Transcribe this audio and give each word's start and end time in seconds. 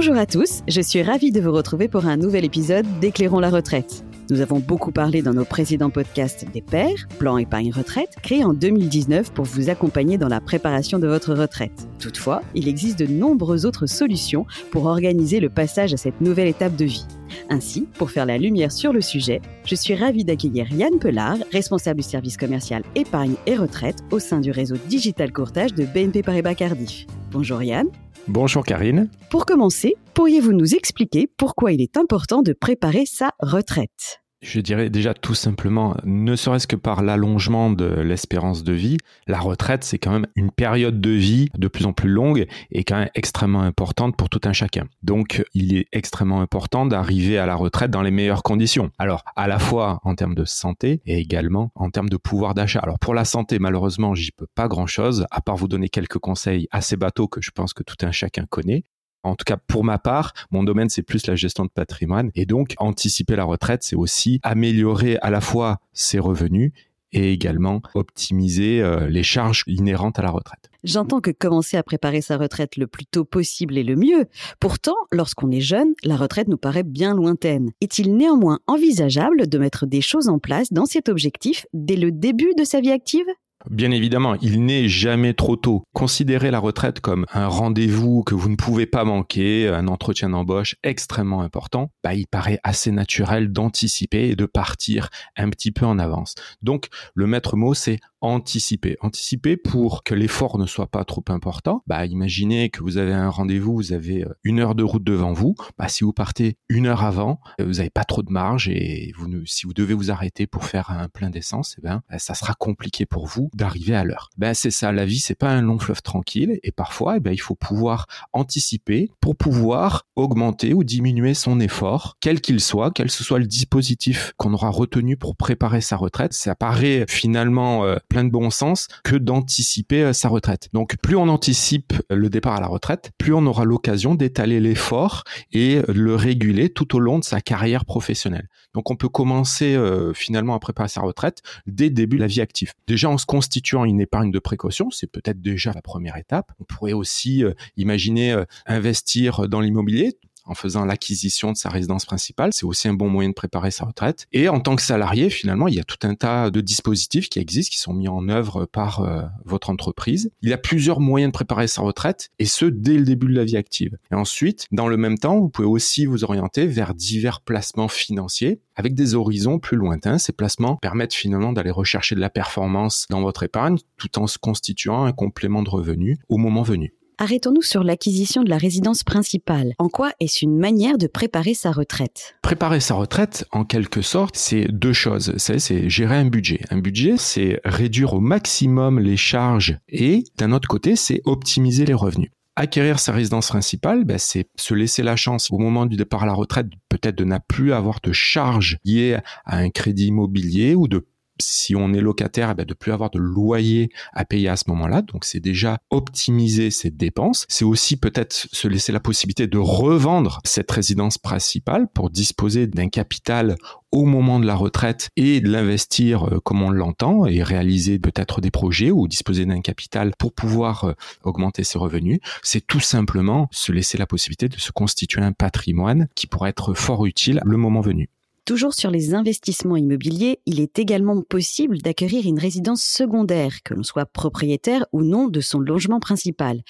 Bonjour 0.00 0.16
à 0.16 0.26
tous, 0.26 0.62
je 0.68 0.80
suis 0.80 1.02
ravie 1.02 1.32
de 1.32 1.40
vous 1.40 1.50
retrouver 1.50 1.88
pour 1.88 2.06
un 2.06 2.16
nouvel 2.16 2.44
épisode 2.44 2.86
d'Éclairons 3.00 3.40
la 3.40 3.50
retraite. 3.50 4.04
Nous 4.30 4.40
avons 4.40 4.60
beaucoup 4.60 4.92
parlé 4.92 5.22
dans 5.22 5.34
nos 5.34 5.44
précédents 5.44 5.90
podcasts 5.90 6.46
des 6.52 6.62
pairs, 6.62 7.08
plan 7.18 7.36
épargne 7.36 7.72
retraite, 7.72 8.14
créé 8.22 8.44
en 8.44 8.54
2019 8.54 9.32
pour 9.32 9.44
vous 9.44 9.70
accompagner 9.70 10.16
dans 10.16 10.28
la 10.28 10.40
préparation 10.40 11.00
de 11.00 11.08
votre 11.08 11.34
retraite. 11.34 11.88
Toutefois, 11.98 12.42
il 12.54 12.68
existe 12.68 12.96
de 12.96 13.08
nombreuses 13.08 13.66
autres 13.66 13.86
solutions 13.86 14.46
pour 14.70 14.86
organiser 14.86 15.40
le 15.40 15.48
passage 15.48 15.92
à 15.92 15.96
cette 15.96 16.20
nouvelle 16.20 16.46
étape 16.46 16.76
de 16.76 16.84
vie. 16.84 17.06
Ainsi, 17.50 17.88
pour 17.94 18.12
faire 18.12 18.24
la 18.24 18.38
lumière 18.38 18.70
sur 18.70 18.92
le 18.92 19.00
sujet, 19.00 19.42
je 19.64 19.74
suis 19.74 19.96
ravie 19.96 20.24
d'accueillir 20.24 20.72
Yann 20.72 21.00
Pelard, 21.00 21.38
responsable 21.50 22.02
du 22.02 22.08
service 22.08 22.36
commercial 22.36 22.84
épargne 22.94 23.34
et 23.46 23.56
retraite 23.56 24.04
au 24.12 24.20
sein 24.20 24.38
du 24.38 24.52
réseau 24.52 24.76
Digital 24.88 25.32
Courtage 25.32 25.74
de 25.74 25.84
BNP 25.84 26.22
Paribas 26.22 26.54
Cardiff. 26.54 27.04
Bonjour 27.32 27.64
Yann. 27.64 27.88
Bonjour 28.26 28.64
Karine. 28.64 29.08
Pour 29.30 29.46
commencer, 29.46 29.94
pourriez-vous 30.14 30.52
nous 30.52 30.74
expliquer 30.74 31.26
pourquoi 31.36 31.72
il 31.72 31.80
est 31.80 31.96
important 31.96 32.42
de 32.42 32.52
préparer 32.52 33.06
sa 33.06 33.32
retraite? 33.40 34.20
Je 34.40 34.60
dirais 34.60 34.90
déjà 34.90 35.14
tout 35.14 35.34
simplement, 35.34 35.96
ne 36.04 36.36
serait-ce 36.36 36.66
que 36.66 36.76
par 36.76 37.02
l'allongement 37.02 37.70
de 37.70 37.86
l'espérance 37.86 38.62
de 38.62 38.72
vie, 38.72 38.96
la 39.26 39.38
retraite, 39.38 39.84
c'est 39.84 39.98
quand 39.98 40.12
même 40.12 40.26
une 40.36 40.50
période 40.50 41.00
de 41.00 41.10
vie 41.10 41.48
de 41.56 41.68
plus 41.68 41.86
en 41.86 41.92
plus 41.92 42.08
longue 42.08 42.46
et 42.70 42.84
quand 42.84 42.98
même 42.98 43.10
extrêmement 43.14 43.62
importante 43.62 44.16
pour 44.16 44.28
tout 44.28 44.40
un 44.44 44.52
chacun. 44.52 44.86
Donc, 45.02 45.44
il 45.54 45.76
est 45.76 45.86
extrêmement 45.92 46.40
important 46.40 46.86
d'arriver 46.86 47.38
à 47.38 47.46
la 47.46 47.54
retraite 47.54 47.90
dans 47.90 48.02
les 48.02 48.10
meilleures 48.10 48.42
conditions. 48.42 48.90
Alors, 48.98 49.24
à 49.36 49.48
la 49.48 49.58
fois 49.58 50.00
en 50.04 50.14
termes 50.14 50.34
de 50.34 50.44
santé 50.44 51.00
et 51.04 51.18
également 51.18 51.72
en 51.74 51.90
termes 51.90 52.08
de 52.08 52.16
pouvoir 52.16 52.54
d'achat. 52.54 52.80
Alors, 52.80 52.98
pour 52.98 53.14
la 53.14 53.24
santé, 53.24 53.58
malheureusement, 53.58 54.14
j'y 54.14 54.30
peux 54.30 54.46
pas 54.54 54.68
grand-chose, 54.68 55.26
à 55.30 55.40
part 55.40 55.56
vous 55.56 55.68
donner 55.68 55.88
quelques 55.88 56.18
conseils 56.18 56.68
assez 56.70 56.96
bateaux 56.96 57.28
que 57.28 57.40
je 57.40 57.50
pense 57.50 57.72
que 57.72 57.82
tout 57.82 57.96
un 58.02 58.12
chacun 58.12 58.44
connaît. 58.48 58.84
En 59.28 59.36
tout 59.36 59.44
cas, 59.44 59.56
pour 59.56 59.84
ma 59.84 59.98
part, 59.98 60.32
mon 60.50 60.62
domaine, 60.62 60.88
c'est 60.88 61.02
plus 61.02 61.26
la 61.26 61.36
gestion 61.36 61.64
de 61.64 61.70
patrimoine. 61.70 62.30
Et 62.34 62.46
donc, 62.46 62.74
anticiper 62.78 63.36
la 63.36 63.44
retraite, 63.44 63.82
c'est 63.82 63.96
aussi 63.96 64.40
améliorer 64.42 65.18
à 65.22 65.30
la 65.30 65.40
fois 65.40 65.78
ses 65.92 66.18
revenus 66.18 66.72
et 67.12 67.32
également 67.32 67.80
optimiser 67.94 68.82
euh, 68.82 69.08
les 69.08 69.22
charges 69.22 69.64
inhérentes 69.66 70.18
à 70.18 70.22
la 70.22 70.30
retraite. 70.30 70.70
J'entends 70.84 71.20
que 71.20 71.30
commencer 71.30 71.76
à 71.76 71.82
préparer 71.82 72.20
sa 72.20 72.36
retraite 72.36 72.76
le 72.76 72.86
plus 72.86 73.06
tôt 73.06 73.24
possible 73.24 73.78
est 73.78 73.82
le 73.82 73.96
mieux. 73.96 74.26
Pourtant, 74.60 74.94
lorsqu'on 75.10 75.50
est 75.50 75.60
jeune, 75.60 75.94
la 76.04 76.16
retraite 76.16 76.48
nous 76.48 76.58
paraît 76.58 76.82
bien 76.82 77.14
lointaine. 77.14 77.70
Est-il 77.80 78.14
néanmoins 78.16 78.60
envisageable 78.66 79.48
de 79.48 79.58
mettre 79.58 79.86
des 79.86 80.00
choses 80.00 80.28
en 80.28 80.38
place 80.38 80.72
dans 80.72 80.86
cet 80.86 81.08
objectif 81.08 81.66
dès 81.72 81.96
le 81.96 82.12
début 82.12 82.52
de 82.56 82.64
sa 82.64 82.80
vie 82.80 82.92
active? 82.92 83.26
Bien 83.68 83.90
évidemment, 83.90 84.36
il 84.40 84.64
n'est 84.64 84.88
jamais 84.88 85.34
trop 85.34 85.56
tôt. 85.56 85.82
Considérez 85.92 86.50
la 86.52 86.60
retraite 86.60 87.00
comme 87.00 87.26
un 87.32 87.48
rendez-vous 87.48 88.22
que 88.22 88.36
vous 88.36 88.48
ne 88.48 88.56
pouvez 88.56 88.86
pas 88.86 89.04
manquer, 89.04 89.68
un 89.68 89.88
entretien 89.88 90.30
d'embauche 90.30 90.76
extrêmement 90.84 91.42
important. 91.42 91.90
Bah, 92.04 92.14
il 92.14 92.28
paraît 92.28 92.60
assez 92.62 92.92
naturel 92.92 93.52
d'anticiper 93.52 94.28
et 94.28 94.36
de 94.36 94.46
partir 94.46 95.08
un 95.36 95.50
petit 95.50 95.72
peu 95.72 95.84
en 95.84 95.98
avance. 95.98 96.36
Donc, 96.62 96.86
le 97.14 97.26
maître 97.26 97.56
mot, 97.56 97.74
c'est 97.74 97.98
anticiper. 98.20 98.96
Anticiper 99.00 99.56
pour 99.56 100.02
que 100.02 100.14
l'effort 100.14 100.58
ne 100.58 100.66
soit 100.66 100.86
pas 100.86 101.04
trop 101.04 101.24
important. 101.28 101.82
Bah, 101.86 102.06
imaginez 102.06 102.70
que 102.70 102.82
vous 102.82 102.96
avez 102.98 103.12
un 103.12 103.30
rendez-vous, 103.30 103.74
vous 103.74 103.92
avez 103.92 104.24
euh, 104.24 104.34
une 104.44 104.60
heure 104.60 104.74
de 104.74 104.82
route 104.82 105.04
devant 105.04 105.32
vous. 105.32 105.54
Bah, 105.78 105.88
si 105.88 106.04
vous 106.04 106.12
partez 106.12 106.56
une 106.68 106.86
heure 106.86 107.04
avant, 107.04 107.40
euh, 107.60 107.64
vous 107.64 107.74
n'avez 107.74 107.90
pas 107.90 108.04
trop 108.04 108.22
de 108.22 108.32
marge 108.32 108.68
et 108.68 109.12
vous 109.16 109.28
si 109.46 109.66
vous 109.66 109.74
devez 109.74 109.94
vous 109.94 110.10
arrêter 110.10 110.46
pour 110.46 110.64
faire 110.64 110.90
un 110.90 111.08
plein 111.08 111.30
d'essence, 111.30 111.76
eh 111.78 111.82
ben, 111.82 112.02
ça 112.18 112.34
sera 112.34 112.54
compliqué 112.54 113.06
pour 113.06 113.26
vous 113.26 113.50
d'arriver 113.54 113.94
à 113.94 114.04
l'heure. 114.04 114.30
Ben, 114.36 114.54
c'est 114.54 114.70
ça. 114.70 114.92
La 114.92 115.04
vie, 115.04 115.18
c'est 115.18 115.34
pas 115.34 115.50
un 115.50 115.62
long 115.62 115.78
fleuve 115.78 116.02
tranquille 116.02 116.58
et 116.62 116.72
parfois, 116.72 117.16
eh 117.16 117.20
ben, 117.20 117.32
il 117.32 117.40
faut 117.40 117.54
pouvoir 117.54 118.06
anticiper 118.32 119.10
pour 119.20 119.36
pouvoir 119.36 120.06
augmenter 120.16 120.74
ou 120.74 120.84
diminuer 120.84 121.34
son 121.34 121.60
effort, 121.60 122.16
quel 122.20 122.40
qu'il 122.40 122.60
soit, 122.60 122.90
quel 122.90 123.08
que 123.08 123.12
soit 123.12 123.38
le 123.38 123.46
dispositif 123.46 124.32
qu'on 124.36 124.52
aura 124.54 124.70
retenu 124.70 125.16
pour 125.16 125.36
préparer 125.36 125.80
sa 125.80 125.96
retraite. 125.96 126.32
Ça 126.32 126.54
paraît 126.54 127.04
finalement 127.08 127.84
euh, 127.84 127.96
plein 128.08 128.24
de 128.24 128.30
bon 128.30 128.50
sens 128.50 128.88
que 129.04 129.16
d'anticiper 129.16 130.02
euh, 130.02 130.12
sa 130.12 130.28
retraite. 130.28 130.68
Donc 130.72 130.96
plus 130.98 131.16
on 131.16 131.28
anticipe 131.28 131.92
le 132.10 132.28
départ 132.28 132.54
à 132.54 132.60
la 132.60 132.66
retraite, 132.66 133.12
plus 133.18 133.34
on 133.34 133.44
aura 133.46 133.64
l'occasion 133.64 134.14
d'étaler 134.14 134.60
l'effort 134.60 135.24
et 135.52 135.80
le 135.88 136.14
réguler 136.14 136.70
tout 136.70 136.96
au 136.96 136.98
long 136.98 137.18
de 137.18 137.24
sa 137.24 137.40
carrière 137.40 137.84
professionnelle. 137.84 138.48
Donc 138.74 138.90
on 138.90 138.96
peut 138.96 139.08
commencer 139.08 139.74
euh, 139.74 140.12
finalement 140.14 140.54
à 140.54 140.58
préparer 140.58 140.88
sa 140.88 141.00
retraite 141.00 141.42
dès 141.66 141.84
le 141.84 141.90
début 141.90 142.16
de 142.16 142.22
la 142.22 142.26
vie 142.26 142.40
active. 142.40 142.72
Déjà 142.86 143.08
en 143.08 143.18
se 143.18 143.26
constituant 143.26 143.84
une 143.84 144.00
épargne 144.00 144.30
de 144.30 144.38
précaution, 144.38 144.90
c'est 144.90 145.10
peut-être 145.10 145.40
déjà 145.40 145.72
la 145.72 145.82
première 145.82 146.16
étape. 146.16 146.52
On 146.60 146.64
pourrait 146.64 146.92
aussi 146.92 147.44
euh, 147.44 147.52
imaginer 147.76 148.34
investir 148.66 149.48
dans 149.48 149.60
l'immobilier 149.60 150.18
en 150.48 150.54
faisant 150.54 150.84
l'acquisition 150.84 151.52
de 151.52 151.56
sa 151.56 151.68
résidence 151.68 152.06
principale. 152.06 152.50
C'est 152.52 152.64
aussi 152.64 152.88
un 152.88 152.94
bon 152.94 153.08
moyen 153.08 153.30
de 153.30 153.34
préparer 153.34 153.70
sa 153.70 153.84
retraite. 153.84 154.26
Et 154.32 154.48
en 154.48 154.60
tant 154.60 154.76
que 154.76 154.82
salarié, 154.82 155.30
finalement, 155.30 155.68
il 155.68 155.74
y 155.74 155.80
a 155.80 155.84
tout 155.84 156.06
un 156.06 156.14
tas 156.14 156.50
de 156.50 156.60
dispositifs 156.60 157.28
qui 157.28 157.38
existent, 157.38 157.72
qui 157.72 157.78
sont 157.78 157.92
mis 157.92 158.08
en 158.08 158.28
œuvre 158.28 158.64
par 158.64 159.00
euh, 159.00 159.22
votre 159.44 159.70
entreprise. 159.70 160.30
Il 160.42 160.48
y 160.48 160.52
a 160.52 160.58
plusieurs 160.58 161.00
moyens 161.00 161.30
de 161.30 161.34
préparer 161.34 161.68
sa 161.68 161.82
retraite, 161.82 162.30
et 162.38 162.46
ce, 162.46 162.64
dès 162.64 162.96
le 162.96 163.04
début 163.04 163.28
de 163.28 163.34
la 163.34 163.44
vie 163.44 163.56
active. 163.56 163.96
Et 164.10 164.14
ensuite, 164.14 164.66
dans 164.72 164.88
le 164.88 164.96
même 164.96 165.18
temps, 165.18 165.38
vous 165.38 165.48
pouvez 165.48 165.68
aussi 165.68 166.06
vous 166.06 166.24
orienter 166.24 166.66
vers 166.66 166.94
divers 166.94 167.40
placements 167.40 167.88
financiers 167.88 168.60
avec 168.78 168.94
des 168.94 169.14
horizons 169.14 169.58
plus 169.58 169.76
lointains. 169.76 170.18
Ces 170.18 170.32
placements 170.32 170.76
permettent 170.76 171.14
finalement 171.14 171.52
d'aller 171.52 171.70
rechercher 171.70 172.14
de 172.14 172.20
la 172.20 172.30
performance 172.30 173.06
dans 173.10 173.20
votre 173.20 173.42
épargne 173.42 173.78
tout 173.96 174.18
en 174.18 174.26
se 174.26 174.38
constituant 174.38 175.04
un 175.04 175.12
complément 175.12 175.62
de 175.62 175.70
revenus 175.70 176.18
au 176.28 176.38
moment 176.38 176.62
venu. 176.62 176.94
Arrêtons-nous 177.20 177.62
sur 177.62 177.82
l'acquisition 177.82 178.44
de 178.44 178.48
la 178.48 178.58
résidence 178.58 179.02
principale. 179.02 179.74
En 179.78 179.88
quoi 179.88 180.12
est-ce 180.20 180.44
une 180.44 180.56
manière 180.56 180.98
de 180.98 181.08
préparer 181.08 181.52
sa 181.52 181.72
retraite? 181.72 182.36
Préparer 182.42 182.78
sa 182.78 182.94
retraite, 182.94 183.44
en 183.50 183.64
quelque 183.64 184.02
sorte, 184.02 184.36
c'est 184.36 184.68
deux 184.70 184.92
choses. 184.92 185.34
C'est 185.36 185.88
gérer 185.88 186.14
un 186.14 186.26
budget. 186.26 186.60
Un 186.70 186.78
budget, 186.78 187.16
c'est 187.16 187.60
réduire 187.64 188.14
au 188.14 188.20
maximum 188.20 189.00
les 189.00 189.16
charges 189.16 189.78
et, 189.88 190.22
d'un 190.36 190.52
autre 190.52 190.68
côté, 190.68 190.94
c'est 190.94 191.20
optimiser 191.24 191.84
les 191.84 191.94
revenus 191.94 192.30
acquérir 192.58 192.98
sa 192.98 193.12
résidence 193.12 193.50
principale, 193.50 194.02
ben, 194.02 194.18
c'est 194.18 194.48
se 194.56 194.74
laisser 194.74 195.04
la 195.04 195.14
chance 195.14 195.52
au 195.52 195.58
moment 195.58 195.86
du 195.86 195.96
départ 195.96 196.24
à 196.24 196.26
la 196.26 196.32
retraite 196.32 196.66
peut-être 196.88 197.16
de 197.16 197.22
ne 197.22 197.38
plus 197.46 197.72
avoir 197.72 198.00
de 198.02 198.10
charges 198.10 198.78
liées 198.84 199.16
à 199.44 199.58
un 199.58 199.70
crédit 199.70 200.08
immobilier 200.08 200.74
ou 200.74 200.88
de 200.88 201.06
si 201.40 201.74
on 201.76 201.92
est 201.92 202.00
locataire, 202.00 202.50
eh 202.50 202.54
ben, 202.54 202.64
de 202.64 202.74
plus 202.74 202.92
avoir 202.92 203.10
de 203.10 203.18
loyer 203.18 203.90
à 204.12 204.24
payer 204.24 204.48
à 204.48 204.56
ce 204.56 204.64
moment-là. 204.68 205.02
Donc 205.02 205.24
c'est 205.24 205.40
déjà 205.40 205.78
optimiser 205.90 206.70
ses 206.70 206.90
dépenses. 206.90 207.46
C'est 207.48 207.64
aussi 207.64 207.96
peut-être 207.96 208.32
se 208.32 208.68
laisser 208.68 208.92
la 208.92 209.00
possibilité 209.00 209.46
de 209.46 209.58
revendre 209.58 210.40
cette 210.44 210.70
résidence 210.70 211.18
principale 211.18 211.88
pour 211.92 212.10
disposer 212.10 212.66
d'un 212.66 212.88
capital 212.88 213.56
au 213.90 214.04
moment 214.04 214.38
de 214.38 214.46
la 214.46 214.54
retraite 214.54 215.10
et 215.16 215.40
de 215.40 215.48
l'investir 215.48 216.24
euh, 216.24 216.40
comme 216.40 216.62
on 216.62 216.70
l'entend 216.70 217.26
et 217.26 217.42
réaliser 217.42 217.98
peut-être 217.98 218.40
des 218.40 218.50
projets 218.50 218.90
ou 218.90 219.08
disposer 219.08 219.46
d'un 219.46 219.60
capital 219.60 220.12
pour 220.18 220.32
pouvoir 220.32 220.84
euh, 220.84 220.92
augmenter 221.22 221.64
ses 221.64 221.78
revenus. 221.78 222.18
C'est 222.42 222.66
tout 222.66 222.80
simplement 222.80 223.48
se 223.50 223.72
laisser 223.72 223.96
la 223.96 224.06
possibilité 224.06 224.48
de 224.48 224.58
se 224.58 224.72
constituer 224.72 225.22
un 225.22 225.32
patrimoine 225.32 226.08
qui 226.14 226.26
pourrait 226.26 226.50
être 226.50 226.74
fort 226.74 227.06
utile 227.06 227.40
le 227.44 227.56
moment 227.56 227.80
venu. 227.80 228.10
Toujours 228.48 228.72
sur 228.72 228.90
les 228.90 229.12
investissements 229.12 229.76
immobiliers, 229.76 230.40
il 230.46 230.58
est 230.58 230.78
également 230.78 231.20
possible 231.20 231.76
d'acquérir 231.82 232.24
une 232.24 232.38
résidence 232.38 232.82
secondaire, 232.82 233.62
que 233.62 233.74
l'on 233.74 233.82
soit 233.82 234.06
propriétaire 234.06 234.86
ou 234.90 235.02
non 235.02 235.28
de 235.28 235.42
son 235.42 235.60
logement 235.60 236.00
principal 236.00 236.62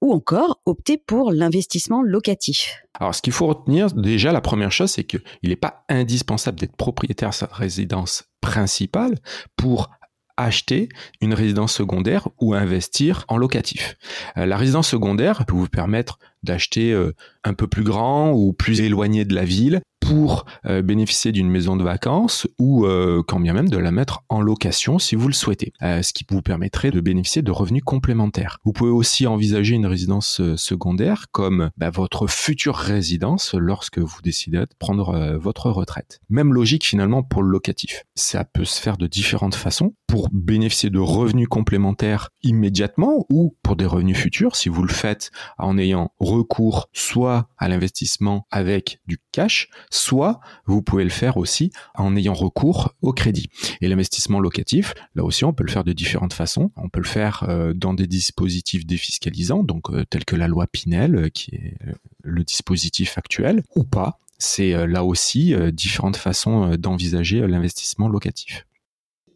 ou 0.00 0.12
encore 0.12 0.60
opter 0.66 0.98
pour 0.98 1.30
l'investissement 1.30 2.02
locatif. 2.02 2.82
Alors, 2.98 3.14
ce 3.14 3.22
qu'il 3.22 3.32
faut 3.32 3.46
retenir, 3.46 3.92
déjà, 3.92 4.32
la 4.32 4.40
première 4.40 4.72
chose, 4.72 4.90
c'est 4.90 5.04
qu'il 5.04 5.20
n'est 5.44 5.54
pas 5.54 5.84
indispensable 5.88 6.58
d'être 6.58 6.74
propriétaire 6.74 7.30
de 7.30 7.34
sa 7.34 7.46
résidence 7.46 8.24
principale 8.40 9.14
pour 9.56 9.90
acheter 10.36 10.88
une 11.20 11.32
résidence 11.32 11.72
secondaire 11.72 12.28
ou 12.40 12.54
investir 12.54 13.24
en 13.28 13.36
locatif. 13.36 13.96
Euh, 14.36 14.46
la 14.46 14.56
résidence 14.56 14.88
secondaire 14.88 15.46
peut 15.46 15.54
vous 15.54 15.68
permettre 15.68 16.18
d'acheter 16.42 16.92
euh, 16.92 17.14
un 17.44 17.54
peu 17.54 17.68
plus 17.68 17.84
grand 17.84 18.32
ou 18.32 18.52
plus 18.52 18.80
éloigné 18.80 19.24
de 19.24 19.34
la 19.34 19.44
ville 19.44 19.80
pour 20.04 20.44
euh, 20.66 20.82
bénéficier 20.82 21.32
d'une 21.32 21.48
maison 21.48 21.76
de 21.76 21.82
vacances 21.82 22.46
ou 22.58 22.84
euh, 22.84 23.22
quand 23.26 23.40
bien 23.40 23.54
même 23.54 23.68
de 23.68 23.78
la 23.78 23.90
mettre 23.90 24.22
en 24.28 24.42
location 24.42 24.98
si 24.98 25.14
vous 25.14 25.28
le 25.28 25.34
souhaitez, 25.34 25.72
euh, 25.82 26.02
ce 26.02 26.12
qui 26.12 26.26
vous 26.28 26.42
permettrait 26.42 26.90
de 26.90 27.00
bénéficier 27.00 27.40
de 27.40 27.50
revenus 27.50 27.82
complémentaires. 27.82 28.58
Vous 28.64 28.72
pouvez 28.72 28.90
aussi 28.90 29.26
envisager 29.26 29.74
une 29.74 29.86
résidence 29.86 30.42
secondaire 30.56 31.26
comme 31.32 31.70
bah, 31.78 31.90
votre 31.90 32.26
future 32.26 32.76
résidence 32.76 33.54
lorsque 33.54 33.98
vous 33.98 34.20
décidez 34.22 34.58
de 34.58 34.68
prendre 34.78 35.38
votre 35.38 35.70
retraite. 35.70 36.20
Même 36.28 36.52
logique 36.52 36.84
finalement 36.84 37.22
pour 37.22 37.42
le 37.42 37.48
locatif. 37.48 38.04
Ça 38.14 38.44
peut 38.44 38.64
se 38.64 38.80
faire 38.80 38.96
de 38.96 39.06
différentes 39.06 39.54
façons 39.54 39.94
pour 40.06 40.28
bénéficier 40.30 40.90
de 40.90 40.98
revenus 40.98 41.48
complémentaires 41.48 42.30
immédiatement 42.42 43.26
ou 43.30 43.56
pour 43.62 43.76
des 43.76 43.86
revenus 43.86 44.18
futurs 44.18 44.56
si 44.56 44.68
vous 44.68 44.82
le 44.82 44.92
faites 44.92 45.30
en 45.58 45.78
ayant 45.78 46.12
recours 46.20 46.88
soit 46.92 47.48
à 47.58 47.68
l'investissement 47.68 48.46
avec 48.50 49.00
du 49.06 49.18
cash, 49.32 49.68
soit 49.94 50.40
vous 50.66 50.82
pouvez 50.82 51.04
le 51.04 51.10
faire 51.10 51.36
aussi 51.36 51.70
en 51.94 52.16
ayant 52.16 52.34
recours 52.34 52.94
au 53.02 53.12
crédit. 53.12 53.48
Et 53.80 53.88
l'investissement 53.88 54.40
locatif, 54.40 54.94
là 55.14 55.24
aussi, 55.24 55.44
on 55.44 55.52
peut 55.52 55.64
le 55.64 55.70
faire 55.70 55.84
de 55.84 55.92
différentes 55.92 56.32
façons. 56.32 56.70
On 56.76 56.88
peut 56.88 57.00
le 57.00 57.06
faire 57.06 57.44
euh, 57.48 57.72
dans 57.74 57.94
des 57.94 58.06
dispositifs 58.06 58.86
défiscalisants, 58.86 59.62
donc 59.62 59.90
euh, 59.90 60.04
tels 60.08 60.24
que 60.24 60.36
la 60.36 60.48
loi 60.48 60.66
Pinel, 60.66 61.16
euh, 61.16 61.28
qui 61.28 61.54
est 61.54 61.76
le 62.22 62.42
dispositif 62.44 63.18
actuel, 63.18 63.62
ou 63.76 63.84
pas. 63.84 64.18
C'est 64.38 64.86
là 64.86 65.04
aussi 65.04 65.54
différentes 65.72 66.16
façons 66.16 66.74
d'envisager 66.76 67.46
l'investissement 67.46 68.08
locatif. 68.08 68.66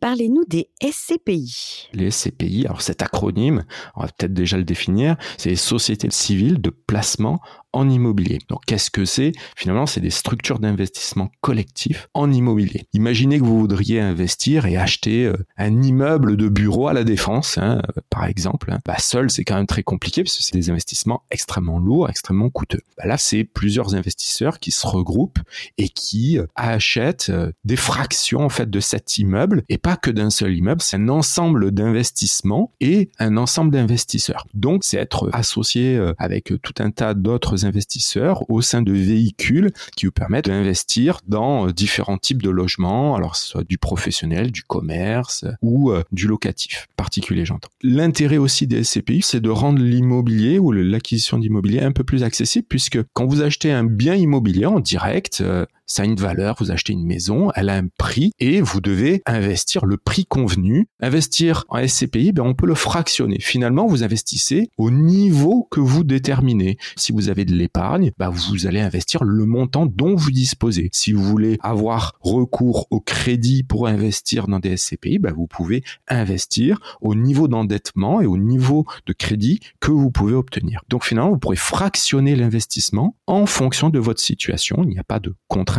Parlez-nous 0.01 0.45
des 0.45 0.71
SCPI. 0.81 1.89
Les 1.93 2.11
SCPI, 2.11 2.67
alors 2.67 2.83
cet 2.83 3.03
acronyme, 3.03 3.65
on 3.97 4.03
va 4.03 4.09
peut-être 4.09 4.33
déjà 4.33 4.57
le 4.57 4.65
définir, 4.65 5.17
c'est 5.39 5.51
les 5.51 5.57
sociétés 5.57 6.09
civiles 6.11 6.61
de 6.61 6.71
placement 6.71 7.41
en 7.79 7.89
immobilier. 7.89 8.41
Donc 8.49 8.65
qu'est-ce 8.67 8.91
que 8.91 9.05
c'est? 9.05 9.31
Finalement, 9.57 9.87
c'est 9.87 10.01
des 10.01 10.11
structures 10.11 10.59
d'investissement 10.59 11.31
collectif 11.41 12.09
en 12.13 12.33
immobilier. 12.33 12.87
Imaginez 12.93 13.39
que 13.39 13.45
vous 13.45 13.61
voudriez 13.61 14.01
investir 14.01 14.67
et 14.67 14.77
acheter 14.77 15.27
euh, 15.27 15.37
un 15.57 15.83
immeuble 15.83 16.37
de 16.37 16.49
bureau 16.49 16.89
à 16.89 16.93
la 16.93 17.05
défense, 17.05 17.57
hein, 17.57 17.81
euh, 17.97 18.01
par 18.11 18.25
exemple. 18.25 18.73
Hein. 18.73 18.81
Bah, 18.85 18.97
seul, 18.99 19.31
c'est 19.31 19.45
quand 19.45 19.55
même 19.55 19.69
très 19.69 19.85
compliqué 19.85 20.25
parce 20.25 20.37
que 20.37 20.43
c'est 20.43 20.55
des 20.55 20.71
investissements 20.71 21.23
extrêmement 21.31 21.79
lourds, 21.79 22.11
extrêmement 22.11 22.51
coûteux. 22.51 22.81
Bah, 22.97 23.07
là, 23.07 23.17
c'est 23.17 23.45
plusieurs 23.45 23.95
investisseurs 23.95 24.59
qui 24.59 24.73
se 24.73 24.85
regroupent 24.85 25.39
et 25.77 25.89
qui 25.89 26.39
euh, 26.39 26.47
achètent 26.57 27.31
des 27.65 27.77
fractions 27.77 28.41
en 28.41 28.49
fait 28.49 28.69
de 28.69 28.81
cet 28.81 29.19
immeuble 29.19 29.63
et 29.69 29.79
pas 29.79 29.97
que 29.97 30.11
d'un 30.11 30.31
seul 30.31 30.57
immeuble. 30.57 30.83
C'est 30.83 30.97
un 30.97 31.09
ensemble 31.09 31.71
d'investissements 31.71 32.73
et 32.81 33.11
un 33.21 33.37
ensemble 33.37 33.71
d'investisseurs. 33.71 34.47
Donc, 34.55 34.83
c'est 34.83 34.97
être 34.97 35.31
associé 35.33 36.01
avec 36.19 36.53
tout 36.63 36.75
un 36.81 36.91
tas 36.91 37.15
d'autres 37.15 37.67
investisseurs 37.69 38.49
au 38.51 38.61
sein 38.63 38.83
de 38.83 38.93
véhicules 38.93 39.71
qui 39.97 40.07
vous 40.07 40.13
permettent 40.13 40.47
d'investir 40.47 41.21
dans 41.27 41.69
euh, 41.69 41.73
différents 41.73 42.19
types 42.19 42.43
de 42.43 42.51
logements, 42.51 43.15
alors 43.15 43.37
soit 43.37 43.65
du 43.65 43.79
professionnel, 43.79 44.51
du 44.51 44.63
commerce 44.63 45.45
ou 45.63 45.91
euh, 45.91 46.03
du 46.13 46.27
locatif, 46.27 46.89
particulier 46.97 47.45
j'entends. 47.45 47.69
L'intérêt 47.83 48.39
aussi 48.39 48.67
des 48.67 48.83
SCPI, 48.83 49.23
c'est 49.23 49.41
de 49.41 49.51
rendre 49.51 49.83
l'immobilier 49.83 50.59
ou 50.59 50.73
l'acquisition 50.73 51.39
d'immobilier 51.39 51.81
un 51.81 51.93
peu 51.93 52.05
plus 52.05 52.25
accessible 52.25 52.67
puisque 52.69 52.99
quand 53.13 53.27
vous 53.27 53.43
achetez 53.43 53.71
un 53.71 53.85
bien 53.85 54.15
immobilier 54.15 54.67
en 54.67 54.81
direct, 54.81 55.41
euh, 55.41 55.67
ça 55.89 56.03
a 56.03 56.05
une 56.05 56.17
valeur, 56.17 56.57
vous 56.61 56.71
achetez 56.71 56.93
une 56.93 57.07
maison, 57.07 57.51
elle 57.55 57.71
a 57.71 57.77
un 57.77 57.89
prix 57.89 58.33
et 58.39 58.61
vous 58.61 58.83
devez 58.83 59.23
investir 59.25 59.87
le 59.87 59.97
prix 59.97 60.27
convenu. 60.27 60.87
Investir 61.01 61.65
en 61.71 61.85
SCPI, 61.85 62.33
ben 62.33 62.43
on 62.43 62.55
peut 62.55 62.67
le 62.67 62.75
fractionner. 62.75 63.39
Finalement, 63.41 63.87
vous 63.87 64.05
investissez 64.05 64.71
au 64.77 64.91
niveau 64.91 65.67
que 65.71 65.81
vous 65.81 66.05
déterminez. 66.05 66.77
Si 66.97 67.11
vous 67.13 67.31
avez 67.31 67.47
de 67.47 67.55
l'épargne, 67.55 68.13
ben 68.19 68.29
vous 68.29 68.67
allez 68.67 68.81
investir 68.81 69.25
le 69.25 69.47
montant 69.47 69.87
dont 69.87 70.15
vous 70.15 70.31
disposez. 70.31 70.91
Si 70.93 71.13
vous 71.13 71.25
voulez 71.25 71.57
avoir 71.63 72.19
recours 72.21 72.87
au 72.91 73.01
crédit 73.01 73.63
pour 73.63 73.87
investir 73.87 74.47
dans 74.47 74.59
des 74.59 74.77
SCPI, 74.77 75.19
ben 75.19 75.33
vous 75.33 75.47
pouvez 75.47 75.83
investir 76.07 76.99
au 77.01 77.15
niveau 77.15 77.49
d'endettement 77.49 78.21
et 78.21 78.27
au 78.27 78.37
niveau 78.37 78.85
de 79.07 79.15
crédit 79.15 79.61
que 79.81 79.91
vous 79.91 80.11
pouvez 80.11 80.35
obtenir. 80.35 80.83
Donc 80.91 81.05
finalement, 81.05 81.31
vous 81.31 81.39
pourrez 81.39 81.57
fractionner 81.57 82.37
l'investissement 82.37 83.17
en 83.27 83.47
fonction 83.47 83.89
de 83.89 83.99
votre 83.99 84.21
situation. 84.21 84.83
Il 84.83 84.91
n'y 84.91 84.99
a 84.99 85.05
pas 85.05 85.19
de 85.19 85.35
contrainte 85.49 85.78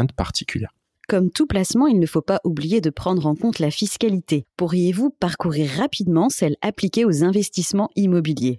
Comme 1.07 1.31
tout 1.31 1.48
placement, 1.48 1.88
il 1.88 2.00
ne 2.00 2.06
faut 2.06 2.22
pas 2.22 2.40
oublier 2.44 2.81
de 2.81 2.92
prendre 2.92 3.25
en 3.25 3.36
compte 3.36 3.57
la 3.57 3.72
fiscalité. 3.72 4.46
Pourriez-vous 4.57 5.10
parcourir 5.10 5.68
rapidement 5.78 6.30
celle 6.30 6.56
appliquée 6.62 7.04
aux 7.04 7.24
investissements 7.24 7.90
immobiliers? 7.96 8.57